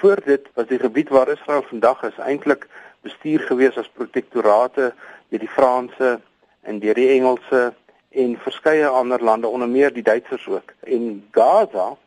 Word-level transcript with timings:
Voor 0.00 0.20
dit 0.24 0.48
was 0.54 0.66
die 0.66 0.78
gebied 0.78 1.08
waar 1.08 1.28
Israel 1.28 1.62
vandag 1.62 2.02
is 2.02 2.18
eintlik 2.18 2.62
bestuur 3.04 3.40
gewees 3.40 3.76
as 3.76 3.90
protektorate 3.92 4.94
deur 5.28 5.42
die 5.42 5.48
Franse 5.56 6.20
en 6.64 6.78
deur 6.80 6.96
die 6.96 7.10
Engelse 7.18 7.74
en 8.08 8.38
verskeie 8.40 8.86
ander 8.88 9.20
lande 9.20 9.46
onder 9.46 9.68
meer 9.68 9.92
die 9.92 10.06
Duitsers 10.06 10.48
ook. 10.48 10.72
En 10.88 11.04
Gaza 11.36 11.98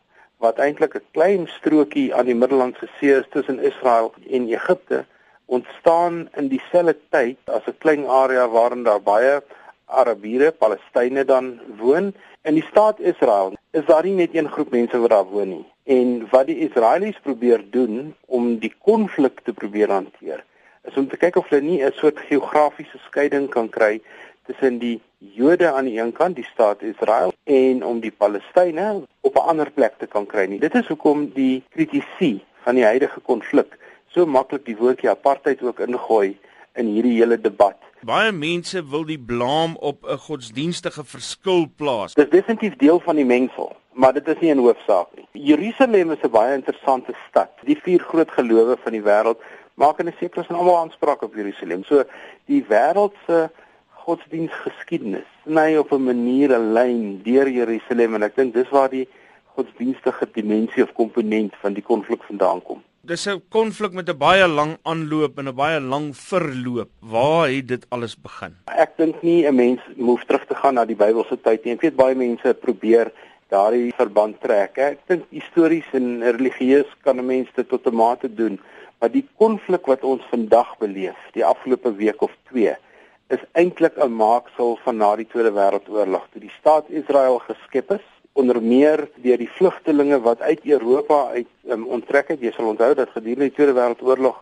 wat 0.42 0.58
eintlik 0.58 0.98
'n 0.98 1.06
klein 1.12 1.46
strokie 1.46 2.08
aan 2.14 2.26
die 2.26 2.34
Middellandse 2.34 2.88
See 2.98 3.14
is 3.14 3.30
tussen 3.30 3.62
Israel 3.62 4.12
en 4.30 4.48
Egipte 4.48 5.04
ontstaan 5.44 6.28
in 6.34 6.48
dieselfde 6.48 6.98
tyd 7.14 7.38
as 7.44 7.66
'n 7.66 7.78
klein 7.78 8.08
area 8.08 8.48
waarin 8.48 8.82
daar 8.82 9.02
baie 9.02 9.42
Arabiere, 9.84 10.50
Palestynë 10.50 11.24
dan 11.24 11.60
woon. 11.78 12.14
In 12.42 12.54
die 12.54 12.66
staat 12.70 12.98
Israel 13.00 13.54
is 13.74 13.86
daar 13.86 14.04
nie 14.06 14.14
net 14.14 14.34
een 14.34 14.48
groep 14.48 14.70
mense 14.70 14.98
wat 15.02 15.10
daar 15.10 15.26
woon 15.26 15.48
nie. 15.48 15.64
En 15.84 16.26
wat 16.30 16.46
die 16.46 16.60
Israelies 16.66 17.18
probeer 17.22 17.64
doen 17.70 18.14
om 18.26 18.58
die 18.62 18.72
konflik 18.78 19.40
te 19.42 19.52
probeer 19.52 19.90
hanteer, 19.90 20.44
is 20.86 20.96
om 21.00 21.08
te 21.08 21.18
kyk 21.18 21.36
of 21.40 21.48
hulle 21.50 21.62
nie 21.62 21.80
'n 21.82 21.92
soort 21.92 22.18
geografiese 22.28 22.98
skeiding 23.06 23.48
kan 23.50 23.68
kry 23.68 24.00
tussen 24.46 24.78
die 24.78 25.00
Jode 25.18 25.72
aan 25.72 25.84
die 25.84 25.98
een 25.98 26.12
kant, 26.12 26.36
die 26.36 26.48
staat 26.52 26.82
Israel, 26.82 27.32
en 27.44 27.84
om 27.84 28.00
die 28.00 28.12
Palestynë 28.12 29.02
op 29.20 29.34
'n 29.36 29.48
ander 29.50 29.70
plek 29.70 29.98
te 29.98 30.06
kan 30.06 30.26
kry 30.26 30.46
nie. 30.46 30.58
Dit 30.58 30.74
is 30.74 30.86
hoekom 30.86 31.30
die 31.34 31.62
kritisie 31.70 32.44
van 32.62 32.74
die 32.74 32.84
huidige 32.84 33.20
konflik 33.20 33.78
so 34.14 34.26
maklik 34.26 34.64
die 34.64 34.76
woordjie 34.76 35.10
apartheid 35.10 35.62
ook 35.62 35.80
ingooi 35.80 36.38
in 36.74 36.86
hierdie 36.86 37.16
hele 37.18 37.40
debat. 37.40 37.78
Baie 38.04 38.32
mense 38.36 38.82
wil 38.92 39.06
die 39.08 39.18
blame 39.18 39.78
op 39.80 40.04
'n 40.04 40.18
godsdienstige 40.26 41.04
verskil 41.04 41.62
plaas. 41.76 42.14
Dit 42.14 42.24
is 42.24 42.30
definitief 42.30 42.76
deel 42.76 43.00
van 43.00 43.16
die 43.16 43.24
mengsel, 43.24 43.76
maar 43.92 44.12
dit 44.12 44.28
is 44.28 44.40
nie 44.40 44.54
'n 44.54 44.58
hoofsaak 44.58 45.08
nie. 45.16 45.26
Jerusalem 45.32 46.10
is 46.10 46.22
'n 46.22 46.30
baie 46.30 46.54
interessante 46.54 47.14
stad. 47.28 47.50
Die 47.64 47.80
vier 47.82 48.00
groot 48.00 48.30
gelowe 48.30 48.76
van 48.82 48.92
die 48.92 49.02
wêreld 49.02 49.40
maak 49.74 49.98
in 49.98 50.08
'n 50.08 50.14
sekere 50.18 50.44
sin 50.44 50.56
almal 50.56 50.76
aanspraak 50.76 51.22
op 51.22 51.34
Jerusalem. 51.34 51.84
So 51.84 52.04
die 52.44 52.64
wêreld 52.68 53.14
se 53.26 53.50
godsdienstgeskiedenis 53.88 55.28
sny 55.44 55.76
op 55.76 55.92
'n 55.92 56.04
manier 56.04 56.50
'n 56.52 56.72
lyn 56.72 57.22
deur 57.22 57.48
Jerusalem 57.48 58.14
en 58.14 58.22
ek 58.22 58.36
dink 58.36 58.54
dis 58.54 58.68
waar 58.70 58.90
die 58.90 59.08
godsdienstige 59.54 60.28
dimensie 60.32 60.82
of 60.82 60.92
komponent 60.92 61.54
van 61.56 61.72
die 61.72 61.82
konflik 61.82 62.22
vandaan 62.22 62.62
kom. 62.62 62.82
Dis 63.04 63.26
'n 63.28 63.42
konflik 63.52 63.92
met 63.92 64.08
'n 64.08 64.16
baie 64.16 64.46
lang 64.48 64.78
aanloop 64.82 65.38
en 65.38 65.48
'n 65.48 65.54
baie 65.54 65.80
lang 65.80 66.16
verloop. 66.16 66.90
Waar 67.00 67.48
het 67.48 67.68
dit 67.68 67.86
alles 67.88 68.14
begin? 68.16 68.56
Ek 68.64 68.96
dink 68.96 69.22
nie 69.22 69.46
'n 69.46 69.54
mens 69.54 69.80
hoef 69.98 70.24
terug 70.24 70.46
te 70.46 70.54
gaan 70.54 70.74
na 70.74 70.84
die 70.84 70.96
Bybelse 70.96 71.36
tyd 71.40 71.64
nie. 71.64 71.74
Ek 71.74 71.80
weet 71.80 71.96
baie 71.96 72.14
mense 72.14 72.54
probeer 72.54 73.12
daardie 73.48 73.92
verband 73.96 74.40
trek. 74.40 74.78
Ek 74.78 74.98
dink 75.06 75.24
histories 75.30 75.84
en 75.92 76.22
religieus 76.22 76.90
kan 77.02 77.18
'n 77.18 77.26
mens 77.26 77.48
dit 77.54 77.68
tot 77.68 77.86
'n 77.86 77.94
mate 77.94 78.34
doen, 78.34 78.58
maar 78.98 79.12
die 79.12 79.28
konflik 79.36 79.86
wat 79.86 80.02
ons 80.02 80.22
vandag 80.30 80.78
beleef, 80.78 81.20
die 81.32 81.44
afgelope 81.44 81.94
week 81.96 82.22
of 82.22 82.32
2, 82.48 82.76
is 83.28 83.44
eintlik 83.52 83.98
'n 83.98 84.16
maaksel 84.16 84.78
van 84.84 84.96
na 84.96 85.16
die 85.16 85.26
Tweede 85.26 85.52
Wêreldoorlog 85.52 86.24
toe 86.32 86.40
die 86.40 86.54
staat 86.58 86.88
Israel 86.88 87.38
geskep 87.38 87.90
is 87.90 88.13
onder 88.34 88.62
meer 88.62 89.08
deur 89.22 89.38
die 89.38 89.50
vlugtelinge 89.56 90.18
wat 90.20 90.40
uit 90.42 90.64
Europa 90.66 91.28
uit 91.34 91.50
um, 91.70 91.86
onttrek 91.86 92.32
het. 92.34 92.40
Jy 92.42 92.50
sal 92.56 92.72
onthou 92.72 92.90
dat 92.98 93.12
gedurende 93.14 93.48
die 93.48 93.54
Tweede 93.54 93.76
Wêreldoorlog 93.76 94.40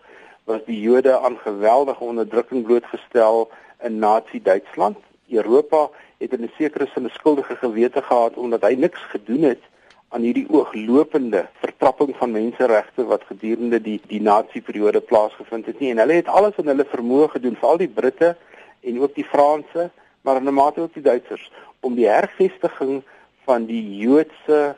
was 0.48 0.62
die 0.66 0.80
Jode 0.80 1.18
aan 1.18 1.36
geweldige 1.44 2.04
onderdrukking 2.04 2.64
blootgestel 2.64 3.50
in 3.84 3.98
Nazi-Duitsland. 3.98 4.96
Europa 5.28 5.90
het 6.18 6.32
in 6.32 6.44
'n 6.44 6.52
sekere 6.56 6.86
sin 6.94 7.04
'n 7.04 7.12
skuldige 7.18 7.56
gewete 7.56 8.02
gehad 8.02 8.34
omdat 8.36 8.62
hy 8.62 8.74
niks 8.74 9.00
gedoen 9.12 9.42
het 9.42 9.62
aan 10.08 10.22
hierdie 10.22 10.48
ooglopende 10.48 11.46
vertrapping 11.60 12.16
van 12.16 12.30
menseregte 12.30 13.04
wat 13.04 13.22
gedurende 13.28 13.80
die 13.80 14.00
die 14.06 14.20
Nazi-periode 14.20 15.00
plaasgevind 15.00 15.66
het 15.66 15.80
nie 15.80 15.90
en 15.90 15.98
hulle 15.98 16.12
het 16.12 16.28
alles 16.28 16.56
in 16.56 16.66
hulle 16.66 16.84
vermoë 16.84 17.28
gedoen, 17.28 17.56
veral 17.56 17.76
die 17.76 17.88
Britte 17.88 18.36
en 18.80 19.00
ook 19.00 19.14
die 19.14 19.24
Franse, 19.24 19.90
maar 20.22 20.36
in 20.36 20.48
'n 20.48 20.54
mate 20.54 20.80
ook 20.80 20.94
die 20.94 21.02
Duitsers 21.02 21.50
om 21.80 21.94
die 21.94 22.08
hervestiging 22.08 23.02
van 23.52 23.66
die 23.68 23.82
Joodse 24.00 24.74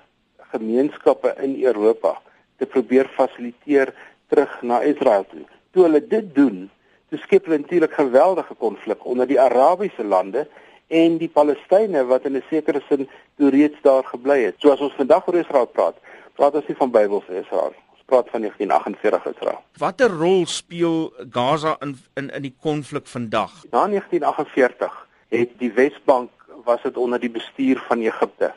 gemeenskappe 0.51 1.35
in 1.47 1.55
Europa 1.63 2.17
te 2.59 2.67
probeer 2.67 3.07
fasiliteer 3.15 3.95
terug 4.33 4.57
na 4.63 4.81
Israel 4.83 5.27
toe. 5.31 5.45
Toe 5.71 5.87
hulle 5.87 6.03
dit 6.03 6.35
doen, 6.35 6.65
toe 7.11 7.19
skep 7.23 7.47
hulle 7.47 7.61
natuurlik 7.63 7.95
geweldige 7.95 8.55
konflik 8.59 9.07
onder 9.07 9.31
die 9.31 9.41
Arabiese 9.41 10.05
lande 10.05 10.49
en 10.91 11.21
die 11.23 11.31
Palestynë 11.31 12.03
wat 12.11 12.27
in 12.27 12.37
'n 12.37 12.45
sekere 12.51 12.83
sin 12.89 13.09
toe 13.39 13.51
reeds 13.51 13.79
daar 13.87 14.05
gebly 14.05 14.43
het. 14.45 14.59
So 14.59 14.73
as 14.75 14.81
ons 14.81 14.99
vandag 14.99 15.29
oor 15.29 15.39
Israel 15.39 15.67
praat, 15.67 15.97
praat 16.35 16.55
ons 16.55 16.67
nie 16.67 16.77
van 16.83 16.91
Bybelse 16.91 17.41
Israel 17.45 17.71
nie 17.71 17.85
praat 18.05 18.31
van 18.31 18.41
1948 18.41 19.35
Israel. 19.35 19.61
Watter 19.77 20.11
rol 20.11 20.47
speel 20.47 21.13
Gaza 21.31 21.77
in 21.81 21.97
in 22.15 22.31
in 22.31 22.43
die 22.43 22.55
konflik 22.61 23.07
vandag? 23.07 23.53
Na 23.71 23.87
1948 23.87 25.07
het 25.29 25.51
die 25.59 25.73
Wesbank 25.73 26.31
was 26.65 26.83
dit 26.83 26.97
onder 26.97 27.21
die 27.21 27.31
bestuur 27.31 27.83
van 27.89 28.01
Egipte. 28.01 28.55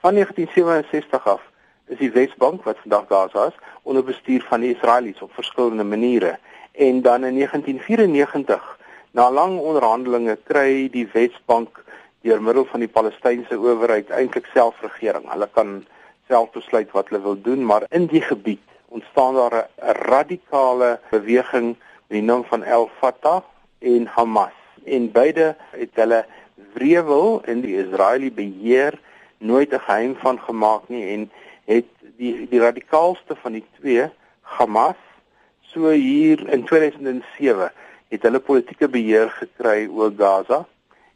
Van 0.00 0.14
1967 0.14 1.26
af 1.26 1.42
is 1.86 1.98
die 1.98 2.10
Wesbank 2.10 2.62
wat 2.64 2.78
vandag 2.80 3.04
Gaza 3.08 3.46
is 3.46 3.56
onder 3.82 4.04
bestuur 4.04 4.44
van 4.48 4.60
die 4.60 4.74
Israelies 4.74 5.20
op 5.20 5.32
verskillende 5.34 5.84
maniere. 5.84 6.38
En 6.72 7.02
dan 7.02 7.24
in 7.24 7.34
1994 7.34 8.78
na 9.10 9.30
lang 9.30 9.58
onderhandelinge 9.58 10.38
kry 10.44 10.88
die 10.88 11.04
Wesbank 11.12 11.82
deur 12.24 12.40
middel 12.42 12.64
van 12.64 12.80
die 12.80 12.88
Palestynse 12.88 13.58
owerheid 13.58 14.08
eintlik 14.08 14.48
selfregering. 14.54 15.28
Hulle 15.28 15.48
kan 15.52 15.84
self 16.32 16.48
besluit 16.56 16.88
wat 16.96 17.12
hulle 17.12 17.20
wil 17.22 17.36
doen, 17.42 17.60
maar 17.64 17.84
in 17.90 18.08
die 18.08 18.24
gebied 18.24 18.64
ontstaan 18.88 19.34
daar 19.34 19.68
'n 19.68 20.00
radikale 20.08 20.98
beweging 21.10 21.76
met 22.08 22.16
die 22.16 22.22
naam 22.22 22.44
van 22.44 22.64
El 22.64 22.88
Fatah 23.00 23.44
en 23.78 24.06
Hamas. 24.06 24.56
En 24.84 25.12
beide 25.12 25.56
het 25.70 25.92
hulle 25.94 26.24
wrevel 26.72 27.42
in 27.44 27.60
die 27.60 27.76
Israeliese 27.76 28.34
beheer 28.34 29.00
nooit 29.40 29.72
'n 29.72 29.84
geheim 29.86 30.16
van 30.16 30.40
gemaak 30.40 30.88
nie 30.88 31.04
en 31.14 31.30
het 31.64 31.88
die 32.16 32.48
die 32.48 32.60
radikaalste 32.60 33.36
van 33.42 33.52
die 33.52 33.64
twee, 33.80 34.08
Hamas, 34.40 35.00
so 35.60 35.88
hier 35.88 36.48
in 36.48 36.64
2007 36.64 37.72
het 38.08 38.22
hulle 38.22 38.40
politieke 38.40 38.88
beheer 38.88 39.30
gekry 39.30 39.86
oor 39.86 40.12
Gaza 40.16 40.66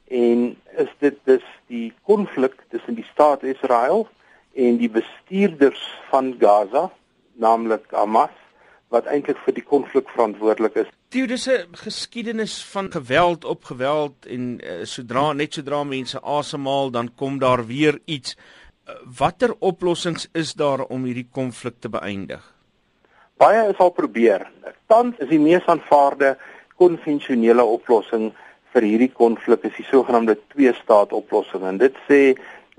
en 0.09 0.57
is 0.77 0.93
dit 0.99 1.17
dus 1.25 1.45
die 1.67 1.93
konflik 2.03 2.55
tussen 2.69 2.95
die 2.95 3.07
staat 3.13 3.43
Israel 3.43 4.09
en 4.55 4.77
die 4.77 4.91
bestuurders 4.91 5.83
van 6.11 6.35
Gaza 6.39 6.91
naamlik 7.33 7.91
Hamas 7.91 8.37
wat 8.95 9.09
eintlik 9.11 9.41
vir 9.43 9.57
die 9.57 9.67
konflik 9.67 10.09
verantwoordelik 10.15 10.77
is. 10.85 10.91
Dit 11.15 11.31
is 11.31 11.47
'n 11.47 11.67
geskiedenis 11.71 12.65
van 12.65 12.91
geweld 12.93 13.45
op 13.45 13.65
geweld 13.65 14.27
en 14.27 14.59
uh, 14.65 14.71
sodra 14.83 15.33
net 15.33 15.53
sodra 15.53 15.85
mense 15.85 16.21
asemhaal 16.23 16.91
dan 16.91 17.15
kom 17.15 17.39
daar 17.39 17.67
weer 17.67 17.99
iets. 18.05 18.37
Uh, 18.37 18.95
Watter 19.19 19.55
oplossings 19.59 20.29
is 20.33 20.55
daar 20.55 20.81
om 20.85 21.05
hierdie 21.05 21.29
konflik 21.31 21.75
te 21.79 21.89
beëindig? 21.89 22.55
Baie 23.37 23.69
is 23.69 23.79
al 23.79 23.91
probeer. 23.91 24.51
Tans 24.87 25.15
is 25.19 25.29
die 25.29 25.39
mees 25.39 25.67
aanvaarde 25.67 26.37
konvensionele 26.77 27.65
oplossing 27.65 28.33
vir 28.73 28.83
hierdie 28.83 29.13
konflik 29.13 29.63
is 29.63 29.77
die 29.77 29.87
sogenaamde 29.87 30.39
twee-staat 30.49 31.13
oplossing 31.13 31.63
en 31.63 31.79
dit 31.79 31.95
sê 32.11 32.35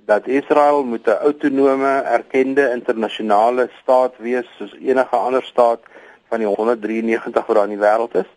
dat 0.05 0.27
Israel 0.27 0.83
moet 0.83 1.07
'n 1.07 1.23
autonome 1.23 1.93
erkende 2.03 2.71
internasionale 2.71 3.69
staat 3.81 4.13
wees 4.17 4.45
soos 4.57 4.75
enige 4.79 5.15
ander 5.15 5.43
staat 5.43 5.79
van 6.29 6.39
die 6.39 6.47
193 6.47 7.45
wat 7.45 7.55
daar 7.55 7.69
in 7.69 7.77
die 7.77 7.83
wêreld 7.83 8.15
is, 8.15 8.31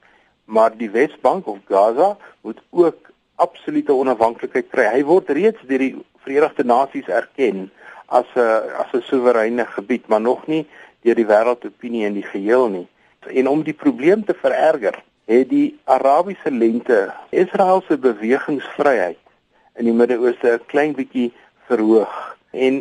maar 0.44 0.76
die 0.76 0.90
Wesbank 0.90 1.46
of 1.46 1.58
Gaza 1.68 2.16
moet 2.40 2.60
ook 2.70 3.10
absolute 3.36 3.92
onafhanklikheid 3.92 4.70
kry. 4.70 4.86
Hy 4.92 5.02
word 5.04 5.30
reeds 5.30 5.60
deur 5.68 5.82
die 5.82 5.94
Verenigde 6.24 6.64
Nasies 6.64 7.08
erken 7.08 7.70
as 8.06 8.26
'n 8.34 8.70
as 8.82 8.92
'n 8.92 9.02
soewereine 9.10 9.66
gebied, 9.66 10.08
maar 10.08 10.20
nog 10.20 10.46
nie 10.46 10.66
deur 11.02 11.14
die 11.14 11.26
wêreldopinie 11.26 12.06
in 12.06 12.14
die 12.14 12.28
geheel 12.32 12.68
nie. 12.68 12.88
En 13.26 13.48
om 13.48 13.62
die 13.62 13.74
probleem 13.74 14.24
te 14.24 14.34
vererger, 14.34 15.02
het 15.24 15.48
die 15.48 15.78
Arabiese 15.84 16.50
lente 16.50 17.12
Israel 17.30 17.82
se 17.88 17.98
bewegingsvryheid 17.98 19.18
in 19.76 19.84
die 19.84 19.92
Midde-Ooste 19.92 20.52
'n 20.52 20.66
klein 20.66 20.94
bietjie 20.94 21.32
verhoog. 21.68 22.36
En 22.50 22.74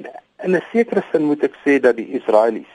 in 0.43 0.55
'n 0.55 0.63
sekere 0.71 1.03
sin 1.11 1.23
moet 1.23 1.43
ek 1.43 1.55
sê 1.65 1.79
dat 1.79 1.95
die 1.95 2.11
Israelies 2.19 2.73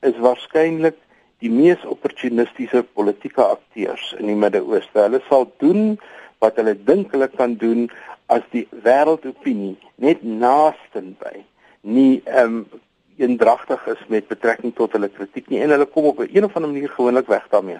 is 0.00 0.18
waarskynlik 0.18 0.96
die 1.42 1.50
mees 1.50 1.82
opportunistiese 1.90 2.84
politieke 2.94 3.44
akteurs 3.44 4.12
in 4.18 4.30
die 4.30 4.38
Midde-Ooste. 4.38 5.06
Hulle 5.06 5.22
sal 5.28 5.48
doen 5.62 5.98
wat 6.42 6.58
hulle 6.60 6.74
dink 6.74 7.12
hulle 7.14 7.28
kan 7.28 7.56
doen 7.58 7.88
as 8.32 8.44
die 8.54 8.64
wêreldopinie 8.84 9.76
net 10.02 10.22
naastenby 10.22 11.42
nie 11.82 12.22
ehm 12.24 12.62
um, 12.62 12.64
eendragtig 13.22 13.82
is 13.86 14.00
met 14.08 14.28
betrekking 14.30 14.72
tot 14.74 14.94
hulle 14.96 15.10
kritiek 15.12 15.50
nie 15.52 15.60
en 15.62 15.70
hulle 15.74 15.86
kom 15.86 16.08
op 16.10 16.18
'n 16.20 16.30
een 16.32 16.44
of 16.44 16.54
ander 16.56 16.70
manier 16.70 16.88
gewoonlik 16.88 17.26
weg 17.26 17.46
daarmee. 17.50 17.78